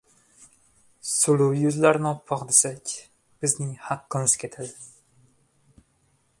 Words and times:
Suluv 1.09 1.51
yuzlarini 1.65 2.09
oppoq 2.13 2.41
desak, 2.53 2.95
bizning 3.45 3.71
haqimiz 3.91 4.35
ketadi. 4.45 4.77